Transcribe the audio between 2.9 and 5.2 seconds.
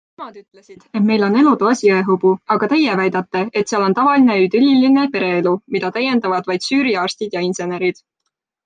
väidate, et seal on tavaline idülliline